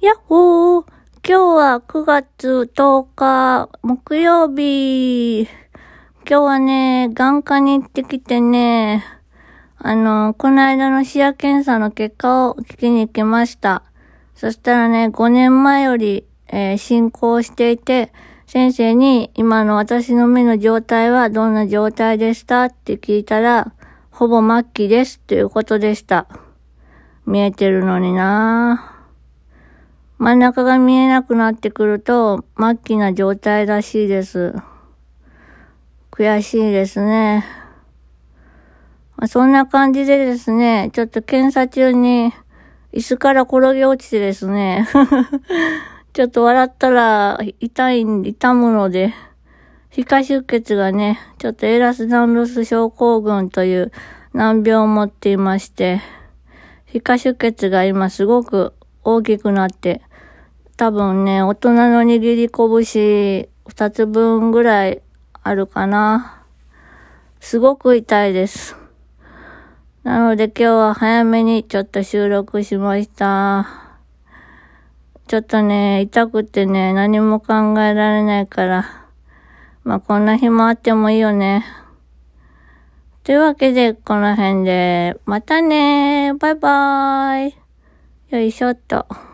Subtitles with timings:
[0.00, 0.86] やっほー
[1.22, 5.42] 今日は9月10日木曜日。
[5.42, 5.50] 今
[6.24, 9.04] 日はね、眼科に行ってきてね、
[9.76, 13.82] あの、この間の視野検査の結果を聞きに行きました。
[14.34, 18.10] そしたらね、5年前より、えー、進行していて、
[18.46, 23.74] 先生に今の私の目の状態はどんな状態でしたって聞いたら、
[24.10, 26.26] ほぼ末期ですということでした。
[27.26, 28.89] 見えてるのになぁ。
[30.20, 34.54] 真ん中が見えなくなってくると、末期な状態らしいです。
[36.10, 37.46] 悔しいですね。
[39.16, 42.34] まあ、そんな感じでですね、ちょっと検査中に
[42.92, 44.86] 椅子から転げ落ちてですね、
[46.12, 49.14] ちょっと笑ったら痛い、痛むので、
[49.88, 53.90] 皮下出血がね、ちょっとエラスダンロス症候群という
[54.34, 56.02] 難病を持っていまして、
[56.84, 60.02] 皮下出血が今すごく大きくなって、
[60.80, 65.02] 多分ね、大人の握り拳二つ分ぐらい
[65.42, 66.42] あるかな。
[67.38, 68.76] すごく痛いです。
[70.04, 73.68] なので今日は早めにちょっと収録しました。
[75.26, 79.06] ちょっとね、痛くてね、何も考えられないから。
[79.84, 81.62] まあ、こんな日もあってもいいよね。
[83.22, 87.54] というわけで、この辺で、またねバイバーイ
[88.30, 89.29] よいしょっと。